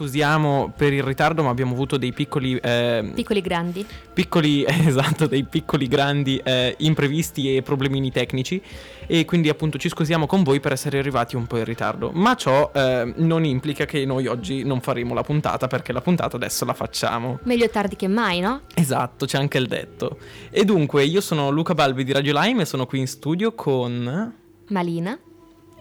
[0.00, 3.84] Scusiamo per il ritardo, ma abbiamo avuto dei piccoli, eh, Piccoli grandi.
[4.14, 8.62] piccoli, esatto, dei piccoli grandi eh, imprevisti e problemini tecnici
[9.06, 12.12] e quindi appunto ci scusiamo con voi per essere arrivati un po' in ritardo.
[12.14, 16.36] Ma ciò eh, non implica che noi oggi non faremo la puntata perché la puntata
[16.36, 17.38] adesso la facciamo.
[17.42, 18.62] Meglio tardi che mai, no?
[18.72, 20.16] Esatto, c'è anche il detto.
[20.48, 24.34] E dunque, io sono Luca Balbi di Radio Lime e sono qui in studio con...
[24.68, 25.18] Malina.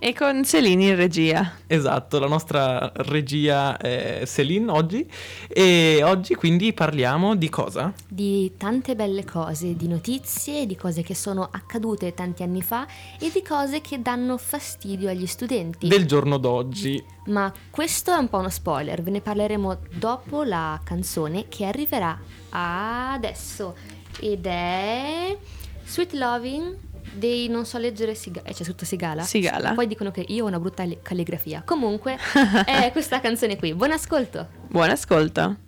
[0.02, 1.58] E con Celini in regia.
[1.68, 5.06] Esatto, la nostra regia è Celine oggi
[5.50, 7.94] e oggi quindi parliamo di cosa?
[8.08, 12.88] Di tante belle cose, di notizie, di cose che sono accadute tanti anni fa
[13.20, 15.90] e di cose che danno fastidio agli studenti.
[15.90, 17.04] Del giorno d'oggi.
[17.26, 22.18] Ma questo è un po' uno spoiler, ve ne parleremo dopo la canzone che arriverà
[22.52, 23.76] adesso.
[24.22, 25.38] Ed è
[25.84, 28.48] Sweet Loving dei non so leggere Sigala.
[28.48, 29.24] Eh, c'è scritto Sigala?
[29.24, 29.74] Sigala.
[29.74, 31.64] Poi dicono che io ho una brutta li- calligrafia.
[31.66, 32.18] Comunque,
[32.66, 33.74] è questa canzone qui.
[33.74, 34.48] Buon ascolto.
[34.68, 35.68] Buon ascolto.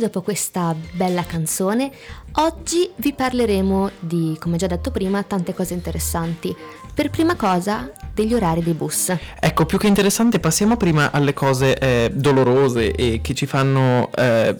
[0.00, 1.92] Dopo questa bella canzone.
[2.34, 6.54] Oggi vi parleremo di, come già detto prima, tante cose interessanti.
[6.92, 9.14] Per prima cosa, degli orari dei bus.
[9.38, 14.54] Ecco, più che interessante, passiamo prima alle cose eh, dolorose e che ci fanno, eh,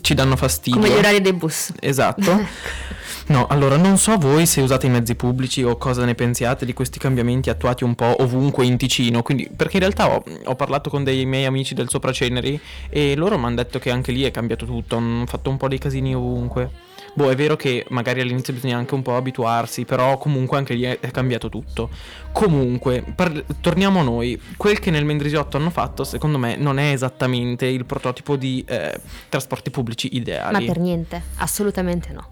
[0.00, 0.80] ci danno fastidio.
[0.80, 1.72] Come gli orari dei bus.
[1.80, 2.86] Esatto.
[3.28, 6.72] No, allora non so voi se usate i mezzi pubblici o cosa ne pensiate di
[6.72, 10.88] questi cambiamenti attuati un po' ovunque in Ticino, quindi perché in realtà ho, ho parlato
[10.88, 12.58] con dei miei amici del Sopraceneri
[12.88, 15.68] e loro mi hanno detto che anche lì è cambiato tutto, hanno fatto un po'
[15.68, 16.87] dei casini ovunque.
[17.14, 20.82] Boh, è vero che magari all'inizio bisogna anche un po' abituarsi, però comunque anche lì
[20.82, 21.90] è, è cambiato tutto.
[22.32, 24.40] Comunque, par- torniamo a noi.
[24.56, 29.00] Quel che nel Mendrisiotto hanno fatto, secondo me, non è esattamente il prototipo di eh,
[29.28, 30.52] trasporti pubblici ideali.
[30.52, 32.28] Ma per niente, assolutamente no.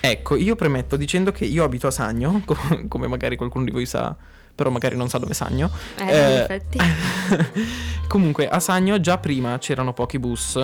[0.00, 3.86] Ecco, io premetto dicendo che io abito a Sagno, co- come magari qualcuno di voi
[3.86, 4.14] sa,
[4.54, 5.68] però magari non sa dove Sagno.
[5.98, 6.78] Eh, in Eh, effetti.
[8.06, 10.58] Comunque, a Sagno già prima c'erano pochi bus,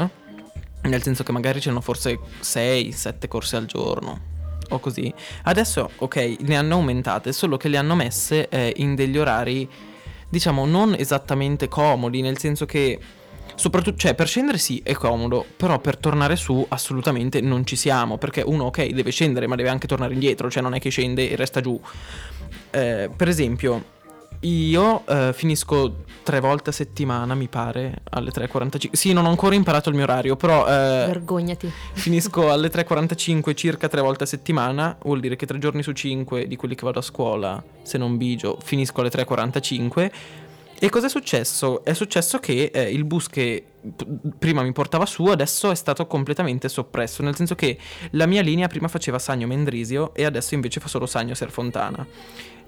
[0.89, 4.33] nel senso che magari c'erano forse 6-7 corse al giorno.
[4.71, 5.13] O così.
[5.43, 9.69] Adesso, ok, ne hanno aumentate, solo che le hanno messe eh, in degli orari,
[10.29, 12.99] diciamo, non esattamente comodi, nel senso che
[13.57, 18.19] Soprattutto, cioè, per scendere sì, è comodo, però per tornare su assolutamente non ci siamo,
[18.19, 21.31] perché uno, ok, deve scendere, ma deve anche tornare indietro, cioè non è che scende
[21.31, 21.81] e resta giù.
[22.71, 23.85] Eh, per esempio,
[24.45, 28.91] io eh, finisco tre volte a settimana, mi pare, alle 3.45.
[28.93, 31.71] Sì, non ho ancora imparato il mio orario, però eh, Vergognati.
[31.93, 36.47] finisco alle 3.45 circa tre volte a settimana, vuol dire che tre giorni su cinque
[36.47, 40.11] di quelli che vado a scuola, se non bigio, finisco alle 3.45.
[40.85, 41.83] E cosa è successo?
[41.83, 43.65] È successo che eh, il bus che
[43.97, 44.07] p-
[44.39, 47.79] prima mi portava su adesso è stato completamente soppresso, nel senso che
[48.11, 52.07] la mia linea prima faceva Sagno Mendrisio e adesso invece fa solo Sagno Serfontana.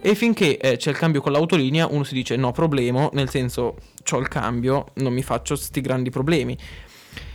[0.00, 3.76] E finché eh, c'è il cambio con l'autolinea uno si dice no problema, nel senso
[4.10, 6.56] ho il cambio, non mi faccio sti grandi problemi.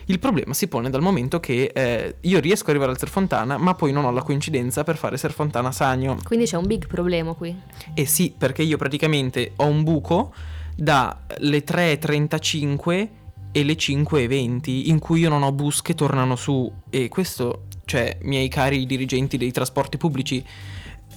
[0.05, 3.75] Il problema si pone dal momento che eh, io riesco ad arrivare al Serfontana, ma
[3.75, 6.17] poi non ho la coincidenza per fare Serfontana Sagno.
[6.23, 7.55] Quindi c'è un big problema qui.
[7.93, 10.33] Eh sì, perché io praticamente ho un buco
[10.75, 13.09] dalle 3.35
[13.51, 16.71] e le 5.20 in cui io non ho bus che tornano su.
[16.89, 20.43] E questo, cioè, miei cari dirigenti dei trasporti pubblici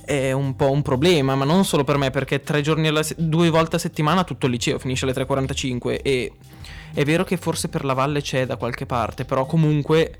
[0.04, 3.14] è un po' un problema, ma non solo per me, perché tre giorni alla se-
[3.18, 6.32] due volte a settimana tutto il liceo finisce alle 3.45 e
[6.92, 10.16] è vero che forse per la valle c'è da qualche parte, però comunque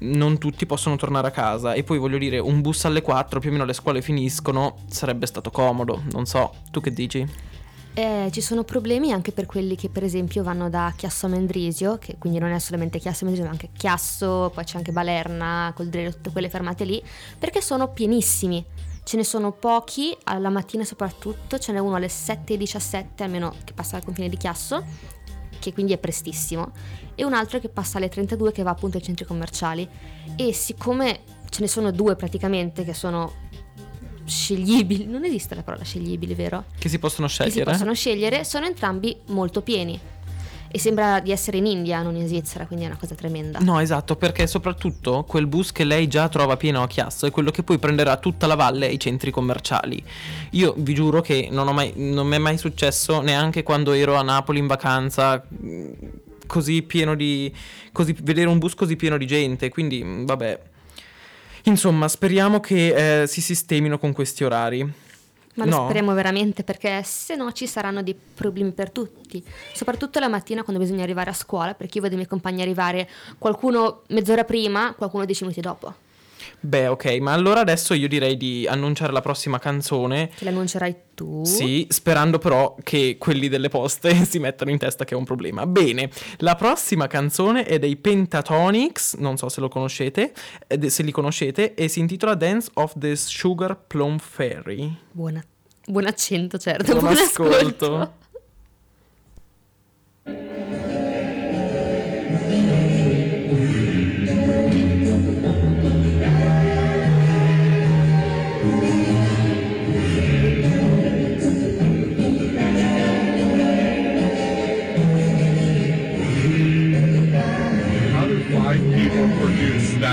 [0.00, 1.72] non tutti possono tornare a casa.
[1.72, 5.26] E poi voglio dire un bus alle 4 più o meno le scuole finiscono, sarebbe
[5.26, 7.26] stato comodo, non so, tu che dici?
[7.98, 11.98] Eh, ci sono problemi anche per quelli che per esempio vanno da Chiasso a Mendrisio,
[11.98, 15.72] che quindi non è solamente Chiasso a Mendrisio, ma anche Chiasso, poi c'è anche Balerna,
[15.74, 17.02] Coldrello, tutte quelle fermate lì,
[17.36, 18.64] perché sono pienissimi.
[19.02, 23.96] Ce ne sono pochi, alla mattina soprattutto, ce n'è uno alle 7.17, almeno che passa
[23.96, 24.84] al confine di Chiasso,
[25.58, 26.70] che quindi è prestissimo,
[27.16, 29.88] e un altro che passa alle 32 che va appunto ai centri commerciali.
[30.36, 33.47] E siccome ce ne sono due praticamente che sono
[34.28, 36.64] sceglibili, non esiste la parola sceglibili, vero?
[36.78, 37.70] Che si possono che si scegliere?
[37.72, 39.98] possono scegliere, sono entrambi molto pieni.
[40.70, 43.58] E sembra di essere in India, non in Svizzera, quindi è una cosa tremenda.
[43.60, 47.50] No, esatto, perché soprattutto quel bus che lei già trova pieno a Chiasso è quello
[47.50, 50.02] che poi prenderà tutta la valle ai centri commerciali.
[50.50, 54.16] Io vi giuro che non, ho mai, non mi è mai successo neanche quando ero
[54.16, 55.90] a Napoli in vacanza mh,
[56.46, 57.50] così pieno di...
[57.90, 60.60] Così, vedere un bus così pieno di gente, quindi mh, vabbè.
[61.68, 64.82] Insomma, speriamo che eh, si sistemino con questi orari.
[65.54, 65.84] Ma lo no.
[65.84, 69.44] speriamo veramente perché se no ci saranno dei problemi per tutti.
[69.74, 73.08] Soprattutto la mattina quando bisogna arrivare a scuola, perché io vedo i miei compagni arrivare
[73.38, 75.94] qualcuno mezz'ora prima, qualcuno dieci minuti dopo.
[76.60, 80.28] Beh, ok, ma allora adesso io direi di annunciare la prossima canzone.
[80.36, 81.44] Che l'annuncerai tu.
[81.44, 85.66] Sì, sperando però che quelli delle poste si mettano in testa che è un problema.
[85.66, 90.32] Bene, la prossima canzone è dei Pentatonics, non so se lo conoscete,
[90.66, 94.96] eh, se li conoscete, e si intitola Dance of the Sugar Plum Fairy.
[95.10, 95.44] Buona-
[95.86, 96.92] buon accento, certo.
[96.92, 97.96] Buon Buon, ascolto.
[97.96, 98.16] ascolto.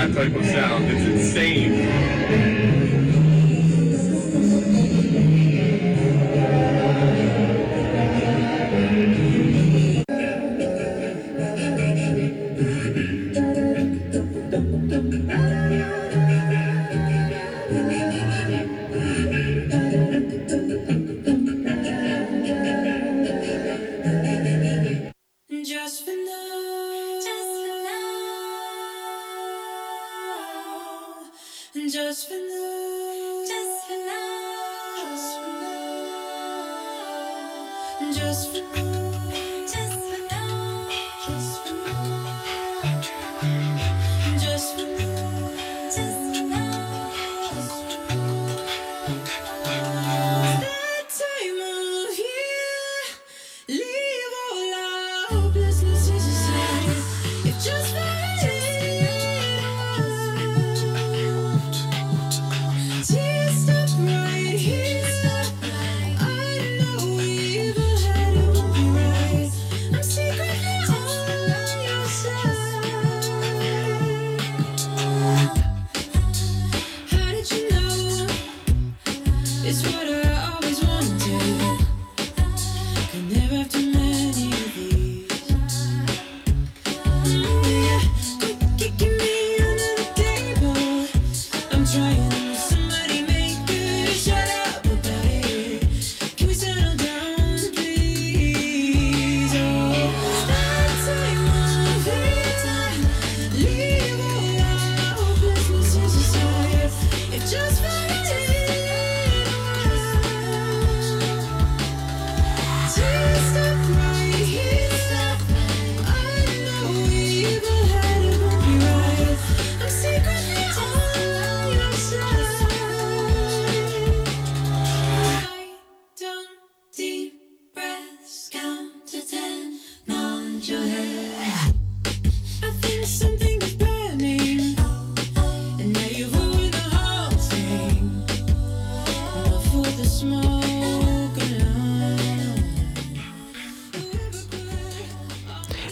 [0.06, 1.95] That type of sound—it's insane.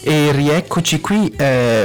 [0.07, 1.83] E rieccoci qui eh,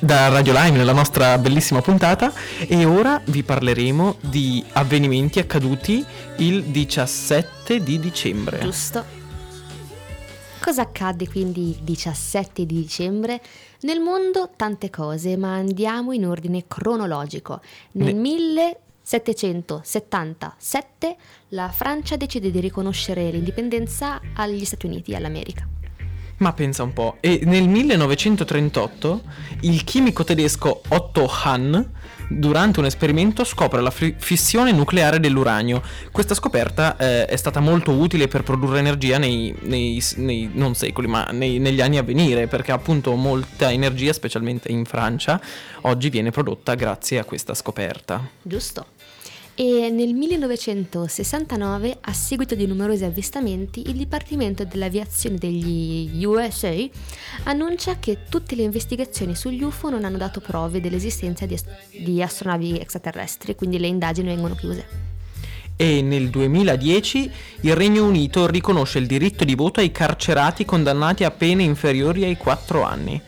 [0.00, 2.32] da Radio Lime nella nostra bellissima puntata
[2.66, 6.04] e ora vi parleremo di avvenimenti accaduti
[6.38, 8.58] il 17 di dicembre.
[8.58, 9.04] Giusto.
[10.60, 13.40] Cosa accadde quindi il 17 di dicembre?
[13.82, 17.60] Nel mondo tante cose, ma andiamo in ordine cronologico.
[17.92, 21.16] Nel Ne- 1777
[21.50, 25.68] la Francia decide di riconoscere l'indipendenza agli Stati Uniti, all'America.
[26.40, 29.22] Ma pensa un po', e nel 1938
[29.60, 31.84] il chimico tedesco Otto Hahn,
[32.30, 35.82] durante un esperimento, scopre la fi- fissione nucleare dell'uranio.
[36.10, 41.08] Questa scoperta eh, è stata molto utile per produrre energia nei, nei- nei- non secoli,
[41.08, 45.38] ma nei- negli anni a venire, perché appunto molta energia, specialmente in Francia,
[45.82, 48.26] oggi viene prodotta grazie a questa scoperta.
[48.40, 48.86] Giusto.
[49.54, 56.72] E nel 1969, a seguito di numerosi avvistamenti, il Dipartimento dell'Aviazione degli USA
[57.44, 61.58] annuncia che tutte le investigazioni sugli UFO non hanno dato prove dell'esistenza di,
[61.90, 65.08] di astronavi extraterrestri, quindi le indagini vengono chiuse.
[65.76, 67.30] E nel 2010
[67.60, 72.36] il Regno Unito riconosce il diritto di voto ai carcerati condannati a pene inferiori ai
[72.36, 73.20] 4 anni.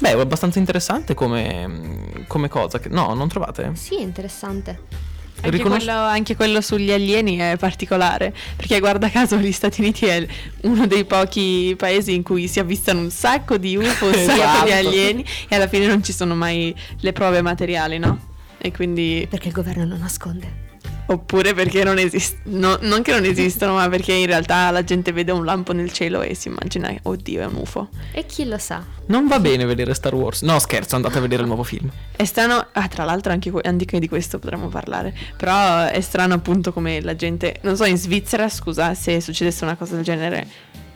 [0.00, 2.80] Beh, è abbastanza interessante come, come cosa.
[2.88, 3.72] No, non trovate?
[3.74, 5.08] Sì, è interessante.
[5.42, 10.04] Anche, Riconosci- quello, anche quello sugli alieni è particolare, perché guarda caso gli Stati Uniti
[10.06, 10.26] è
[10.62, 14.64] uno dei pochi paesi in cui si avvistano un sacco di UFO, un sacco Esatto.
[14.66, 18.18] di alieni e alla fine non ci sono mai le prove materiali, no?
[18.58, 19.26] E quindi...
[19.30, 20.68] Perché il governo lo nasconde.
[21.12, 25.32] Oppure perché non esistono, non che non esistono, ma perché in realtà la gente vede
[25.32, 27.88] un lampo nel cielo e si immagina, oddio, è un UFO.
[28.12, 28.84] E chi lo sa?
[29.06, 30.42] Non va bene vedere Star Wars.
[30.42, 31.90] No, scherzo, andate a vedere il nuovo film.
[32.14, 36.72] È strano, ah, tra l'altro anche, anche di questo potremmo parlare, però è strano appunto
[36.72, 40.46] come la gente, non so, in Svizzera, scusa, se succedesse una cosa del genere,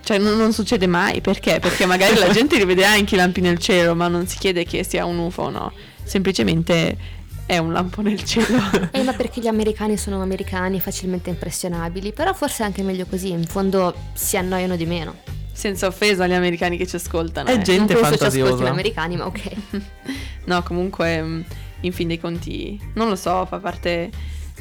[0.04, 1.58] cioè non, non succede mai, perché?
[1.58, 4.84] Perché magari la gente rivede anche i lampi nel cielo, ma non si chiede che
[4.84, 5.72] sia un UFO o no,
[6.04, 8.62] semplicemente è un lampo nel cielo.
[8.90, 13.30] Eh, ma perché gli americani sono americani, facilmente impressionabili, però forse è anche meglio così,
[13.30, 15.16] in fondo si annoiano di meno.
[15.52, 17.48] Senza offesa agli americani che ci ascoltano.
[17.48, 17.62] È eh.
[17.62, 18.44] gente non penso ci fantasiosa.
[18.44, 19.50] ascoltino americani, ma ok.
[20.46, 21.40] No, comunque, mm,
[21.80, 24.10] in fin dei conti, non lo so, fa parte.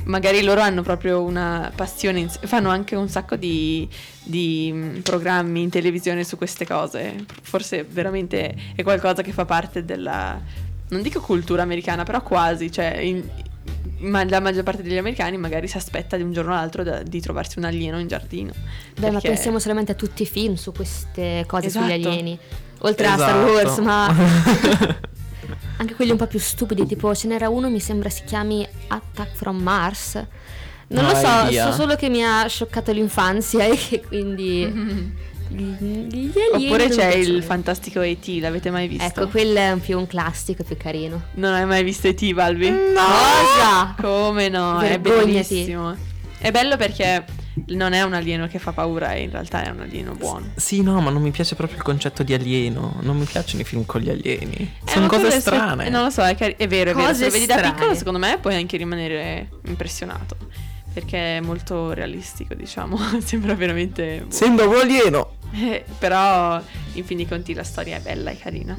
[0.06, 3.88] Magari loro hanno proprio una passione, in- fanno anche un sacco di,
[4.24, 7.26] di, mm, programmi in televisione su queste cose.
[7.42, 10.40] Forse veramente è qualcosa che fa parte della,
[10.94, 12.72] non dico cultura americana, però quasi.
[12.72, 13.24] Cioè, in-
[14.00, 17.22] ma la maggior parte degli americani magari si aspetta di un giorno all'altro da- di
[17.22, 18.52] trovarsi un alieno in giardino.
[18.98, 21.86] Beh, ma Perché- pensiamo solamente a tutti i film su queste cose Esatto.
[21.86, 22.38] sugli alieni.
[22.80, 23.52] Oltre a Star Esatto.
[23.54, 24.14] Wars, ma
[25.78, 29.36] anche quelli un po' più stupidi, tipo ce n'era uno, mi sembra si chiami Attack
[29.36, 30.16] from Mars.
[30.88, 31.72] Non Non lo so, idea.
[31.72, 35.12] so solo che mi ha scioccato l'infanzia e che quindi
[35.54, 39.06] Gli alieni Oppure c'è il fantastico E.T., l'avete mai visto?
[39.06, 41.22] Ecco, quello è un più un classico, più carino.
[41.36, 42.68] Non hai mai visto E.T., Balbi?
[42.68, 43.96] Cosa?
[44.00, 44.80] Come no?
[44.80, 45.96] È bellissimo.
[46.38, 47.24] È bello perché
[47.68, 50.52] non è un alieno che fa paura, in realtà è un alieno buono.
[50.56, 52.96] Sì, no, ma non mi piace proprio il concetto di alieno.
[53.02, 54.56] Non mi piacciono i film con gli alieni.
[54.56, 55.90] Eh, Sono cose strane.
[55.90, 57.08] Non lo so, è, cari- è vero, è vero.
[57.08, 60.36] Cose Se lo vedi da piccolo, secondo me, puoi anche rimanere impressionato.
[60.94, 62.98] Perché è molto realistico, diciamo.
[63.24, 64.26] Sembra veramente.
[64.30, 65.36] Sembra un alieno.
[66.00, 66.62] Però,
[66.94, 68.78] in fin dei conti, la storia è bella e carina.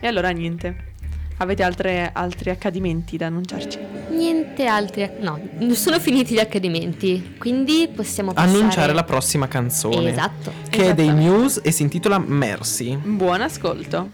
[0.00, 0.94] E allora, niente.
[1.38, 3.78] Avete altre- altri accadimenti da annunciarci?
[4.10, 5.10] Niente altri.
[5.20, 7.34] No, non sono finiti gli accadimenti.
[7.36, 8.56] Quindi possiamo passare.
[8.56, 10.10] Annunciare la prossima canzone.
[10.10, 10.52] Esatto.
[10.70, 11.12] Che è dei.
[11.12, 12.96] Muse e si intitola Mercy.
[12.96, 14.10] Buon ascolto.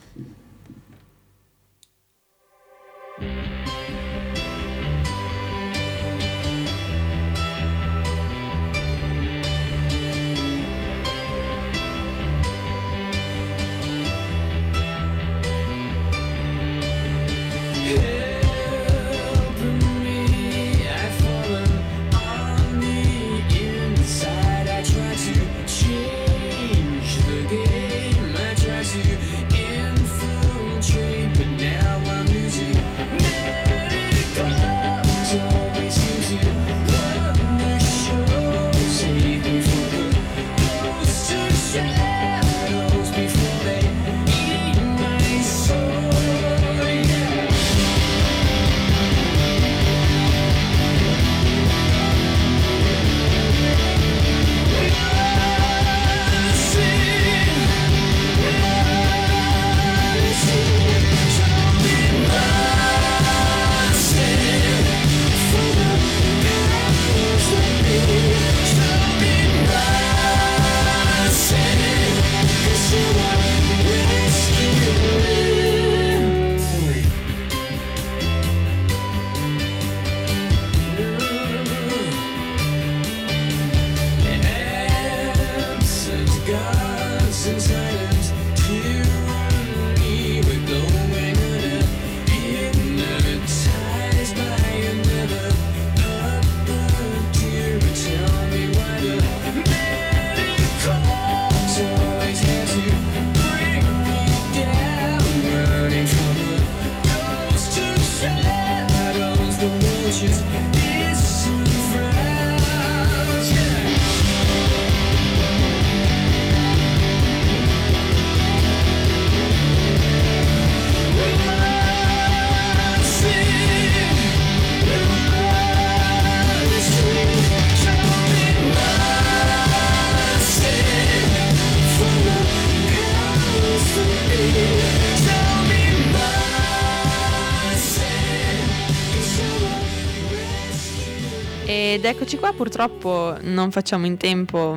[142.04, 144.76] Ed eccoci qua, purtroppo non facciamo in tempo.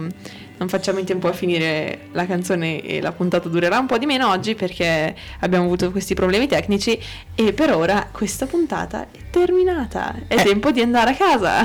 [0.57, 4.05] Non facciamo in tempo a finire la canzone e la puntata durerà un po' di
[4.05, 7.01] meno oggi perché abbiamo avuto questi problemi tecnici
[7.33, 10.13] e per ora questa puntata è terminata.
[10.27, 10.43] È Eh.
[10.43, 11.63] tempo di andare a casa.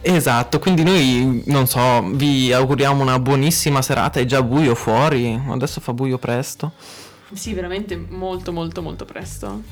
[0.00, 4.20] Esatto, quindi noi, non so, vi auguriamo una buonissima serata.
[4.20, 5.42] È già buio fuori.
[5.48, 6.70] Adesso fa buio presto.
[7.32, 9.62] Sì, veramente molto molto molto presto.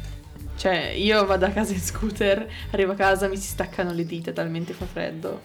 [0.56, 4.32] Cioè, io vado a casa in scooter, arrivo a casa, mi si staccano le dita,
[4.32, 5.42] talmente fa freddo.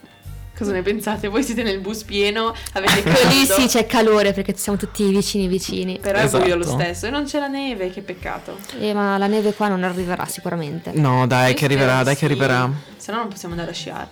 [0.58, 1.30] Cosa ne pensate?
[1.30, 3.02] Voi siete nel bus pieno, avete Lì
[3.46, 6.00] caldo, sì c'è calore perché siamo tutti vicini vicini.
[6.02, 6.80] però è buio lo Esatto.
[6.82, 8.58] stesso e non c'è la neve, che peccato.
[8.78, 10.92] Eh, ma la neve qua non arriverà sicuramente.
[10.94, 12.70] No, dai, che arriverà, dai, che arriverà.
[12.98, 14.08] Se no non possiamo andare a sciare.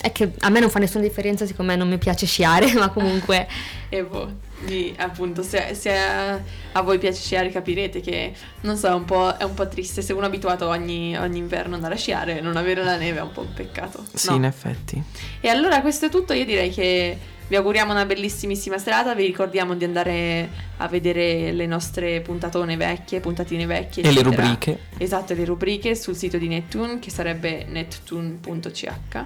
[0.00, 3.48] È che a me non fa nessuna differenza siccome non mi piace sciare, ma comunque
[3.88, 4.30] E boh,
[4.64, 9.36] vi- appunto, se, se a, voi piace sciare capirete che, non so, è un po',
[9.36, 10.02] è un po' triste.
[10.02, 13.18] Se uno è abituato ogni, ogni inverno ad andare a sciare, non avere la neve
[13.18, 14.04] è un po' un peccato.
[14.12, 14.36] Sì, no?
[14.36, 15.02] in effetti.
[15.40, 17.18] E allora questo è tutto, io direi che
[17.50, 23.18] vi auguriamo una bellissimissima serata, vi ricordiamo di andare a vedere le nostre puntatone vecchie,
[23.18, 24.04] puntatine vecchie.
[24.04, 24.78] E le rubriche.
[24.98, 29.24] Esatto, le rubriche sul sito di Neptune che sarebbe neptune.ch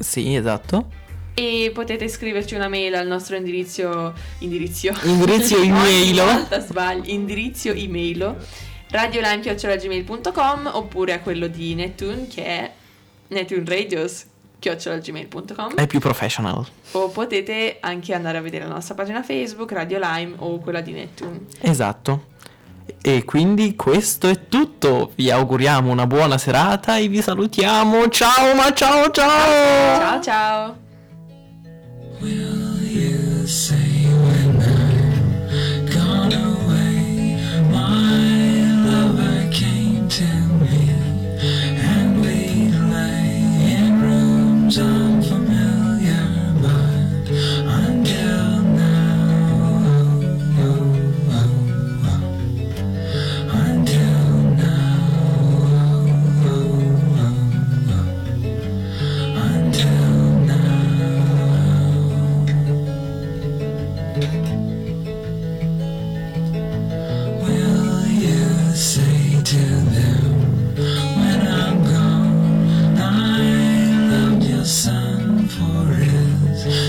[0.00, 1.05] Sì, esatto.
[1.38, 6.16] E potete scriverci una mail al nostro indirizzo indirizzo Indirizzo email.
[6.22, 8.34] volta sbaglio, indirizzo email
[8.88, 12.70] radiolime.gmail.com oppure a quello di Neptune che è
[13.28, 16.64] netunradios.gmail.com È più professional.
[16.92, 20.92] o potete anche andare a vedere la nostra pagina Facebook Radio Lime o quella di
[20.92, 21.40] Neptune.
[21.60, 22.28] Esatto.
[23.02, 25.10] E quindi questo è tutto.
[25.16, 28.08] Vi auguriamo una buona serata e vi salutiamo.
[28.08, 29.98] Ciao, ma ciao, ciao.
[29.98, 30.85] Ciao ciao!
[32.20, 34.45] Will you say when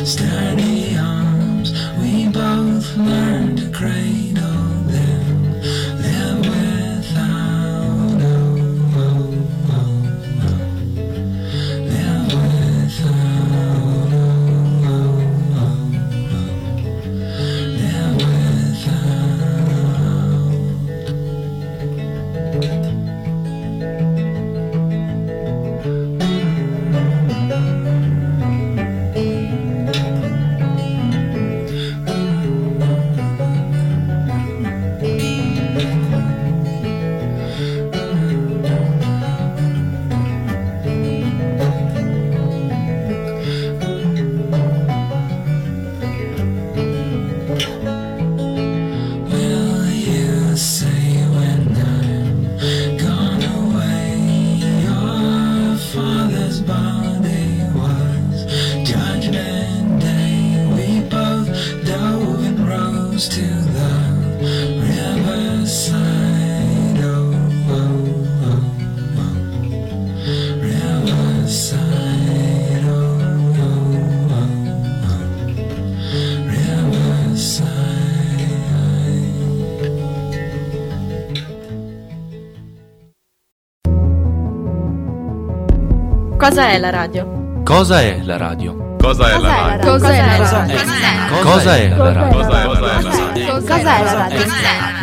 [0.08, 1.74] sturdy arms.
[2.00, 4.17] We both learned to cradle
[86.58, 87.62] Cosa è la radio?
[87.64, 88.96] Cosa è la radio?
[89.00, 89.92] Cosa è la radio?
[89.92, 90.78] Cosa è la radio?
[91.44, 92.42] Cosa è la radio?
[92.50, 93.62] Cosa è la radio?
[93.62, 94.42] Cosa è la radio?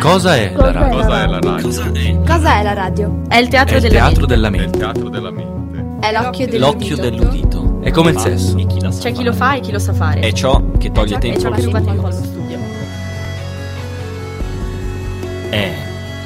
[0.01, 0.99] Cosa è la radio?
[0.99, 2.23] Cosa è la radio?
[2.25, 3.21] Cosa è la radio?
[3.29, 4.77] È il È teatro della teatro della È il mente.
[4.77, 6.05] teatro della mente.
[6.05, 7.79] È l'occhio L'occhio dell'udito.
[7.81, 8.55] È come il sesso.
[8.99, 10.19] C'è chi lo fa e chi lo sa fare.
[10.19, 11.93] È ciò che toglie e tempo ciò allo che ruba studio.
[11.93, 12.57] tempo allo studio.
[15.51, 15.73] È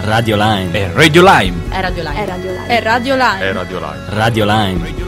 [0.05, 0.71] Radio Line.
[0.71, 1.61] È Radio Lime.
[1.69, 2.15] È Radio Live.
[2.15, 2.65] È Radio Live.
[2.65, 3.39] È Radio Line.
[3.39, 3.53] È
[4.11, 5.07] Radio